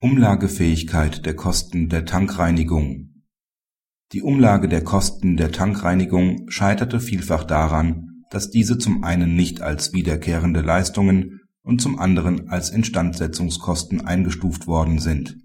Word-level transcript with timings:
Umlagefähigkeit 0.00 1.26
der 1.26 1.34
Kosten 1.34 1.88
der 1.88 2.04
Tankreinigung 2.04 3.24
Die 4.12 4.22
Umlage 4.22 4.68
der 4.68 4.84
Kosten 4.84 5.36
der 5.36 5.50
Tankreinigung 5.50 6.48
scheiterte 6.48 7.00
vielfach 7.00 7.42
daran, 7.42 8.22
dass 8.30 8.48
diese 8.48 8.78
zum 8.78 9.02
einen 9.02 9.34
nicht 9.34 9.60
als 9.60 9.92
wiederkehrende 9.92 10.60
Leistungen 10.60 11.40
und 11.62 11.82
zum 11.82 11.98
anderen 11.98 12.48
als 12.48 12.70
Instandsetzungskosten 12.70 14.06
eingestuft 14.06 14.68
worden 14.68 15.00
sind. 15.00 15.36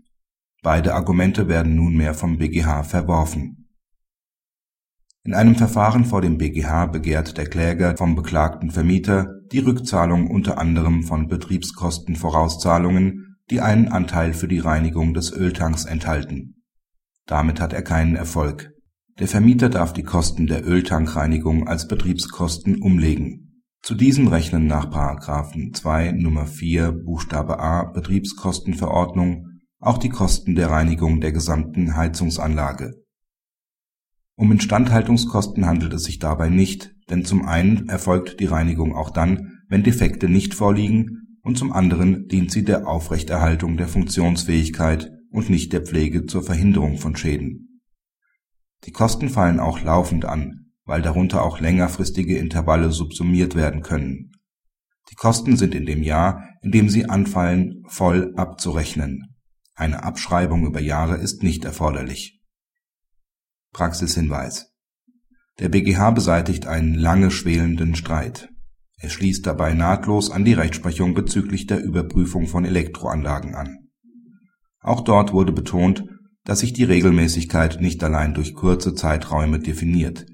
Beide 0.61 0.93
Argumente 0.93 1.47
werden 1.47 1.75
nunmehr 1.75 2.13
vom 2.13 2.37
BGH 2.37 2.83
verworfen. 2.83 3.69
In 5.23 5.33
einem 5.33 5.55
Verfahren 5.55 6.05
vor 6.05 6.21
dem 6.21 6.37
BGH 6.37 6.85
begehrt 6.85 7.39
der 7.39 7.49
Kläger 7.49 7.97
vom 7.97 8.13
beklagten 8.13 8.69
Vermieter 8.69 9.33
die 9.51 9.59
Rückzahlung 9.59 10.29
unter 10.29 10.59
anderem 10.59 11.01
von 11.01 11.27
Betriebskostenvorauszahlungen 11.27 13.32
die 13.49 13.61
einen 13.61 13.87
Anteil 13.87 14.33
für 14.33 14.47
die 14.47 14.59
Reinigung 14.59 15.13
des 15.13 15.31
Öltanks 15.31 15.85
enthalten. 15.85 16.63
Damit 17.25 17.59
hat 17.59 17.73
er 17.73 17.81
keinen 17.81 18.15
Erfolg. 18.15 18.71
Der 19.19 19.27
Vermieter 19.27 19.69
darf 19.69 19.93
die 19.93 20.03
Kosten 20.03 20.47
der 20.47 20.65
Öltankreinigung 20.65 21.67
als 21.67 21.87
Betriebskosten 21.87 22.81
umlegen. 22.81 23.63
Zu 23.81 23.95
diesen 23.95 24.27
rechnen 24.27 24.65
nach§ 24.65 24.89
2 25.73 26.07
Nr. 26.07 26.45
4 26.45 26.91
Buchstabe 26.91 27.59
a 27.59 27.83
Betriebskostenverordnung 27.83 29.47
auch 29.79 29.97
die 29.97 30.09
Kosten 30.09 30.55
der 30.55 30.69
Reinigung 30.69 31.19
der 31.19 31.33
gesamten 31.33 31.95
Heizungsanlage. 31.95 32.93
Um 34.35 34.51
Instandhaltungskosten 34.51 35.65
handelt 35.65 35.93
es 35.93 36.05
sich 36.05 36.17
dabei 36.17 36.49
nicht, 36.49 36.95
denn 37.09 37.25
zum 37.25 37.45
einen 37.45 37.89
erfolgt 37.89 38.39
die 38.39 38.45
Reinigung 38.45 38.95
auch 38.95 39.09
dann, 39.09 39.59
wenn 39.67 39.83
Defekte 39.83 40.29
nicht 40.29 40.53
vorliegen 40.53 41.22
und 41.43 41.57
zum 41.57 41.73
anderen 41.73 42.27
dient 42.27 42.51
sie 42.51 42.63
der 42.63 42.87
Aufrechterhaltung 42.87 43.77
der 43.77 43.87
Funktionsfähigkeit 43.87 45.11
und 45.29 45.49
nicht 45.49 45.73
der 45.73 45.81
Pflege 45.81 46.25
zur 46.25 46.41
Verhinderung 46.41 46.97
von 46.97 47.15
Schäden. 47.15 47.81
Die 48.85 48.91
Kosten 48.91 49.29
fallen 49.29 49.59
auch 49.59 49.81
laufend 49.81 50.25
an, 50.25 50.71
weil 50.85 51.01
darunter 51.01 51.43
auch 51.43 51.59
längerfristige 51.59 52.37
Intervalle 52.37 52.91
subsumiert 52.91 53.55
werden 53.55 53.81
können. 53.81 54.31
Die 55.11 55.15
Kosten 55.15 55.57
sind 55.57 55.75
in 55.75 55.85
dem 55.85 56.01
Jahr, 56.01 56.49
in 56.61 56.71
dem 56.71 56.89
sie 56.89 57.09
anfallen, 57.09 57.83
voll 57.87 58.33
abzurechnen. 58.35 59.35
Eine 59.75 60.03
Abschreibung 60.03 60.65
über 60.65 60.79
Jahre 60.79 61.17
ist 61.17 61.43
nicht 61.43 61.65
erforderlich. 61.65 62.41
Praxishinweis 63.73 64.71
Der 65.59 65.69
BGH 65.69 66.11
beseitigt 66.11 66.67
einen 66.67 66.93
lange 66.93 67.31
schwelenden 67.31 67.95
Streit 67.95 68.52
er 69.03 69.09
schließt 69.09 69.45
dabei 69.45 69.73
nahtlos 69.73 70.31
an 70.31 70.45
die 70.45 70.53
Rechtsprechung 70.53 71.13
bezüglich 71.13 71.67
der 71.67 71.83
Überprüfung 71.83 72.47
von 72.47 72.63
Elektroanlagen 72.63 73.53
an. 73.53 73.89
Auch 74.79 75.01
dort 75.01 75.33
wurde 75.33 75.51
betont, 75.51 76.05
dass 76.45 76.59
sich 76.59 76.71
die 76.71 76.85
Regelmäßigkeit 76.85 77.81
nicht 77.81 78.01
allein 78.01 78.33
durch 78.33 78.53
kurze 78.53 78.95
Zeiträume 78.95 79.59
definiert. 79.59 80.25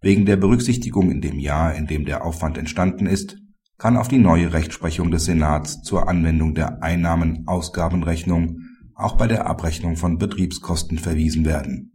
Wegen 0.00 0.26
der 0.26 0.36
Berücksichtigung 0.36 1.10
in 1.10 1.22
dem 1.22 1.40
Jahr, 1.40 1.74
in 1.74 1.88
dem 1.88 2.04
der 2.04 2.24
Aufwand 2.24 2.56
entstanden 2.56 3.06
ist, 3.06 3.36
kann 3.78 3.96
auf 3.96 4.06
die 4.06 4.18
neue 4.18 4.52
Rechtsprechung 4.52 5.10
des 5.10 5.24
Senats 5.24 5.82
zur 5.82 6.08
Anwendung 6.08 6.54
der 6.54 6.84
Einnahmen-Ausgabenrechnung 6.84 8.60
auch 8.94 9.16
bei 9.16 9.26
der 9.26 9.48
Abrechnung 9.48 9.96
von 9.96 10.18
Betriebskosten 10.18 10.98
verwiesen 10.98 11.44
werden 11.44 11.90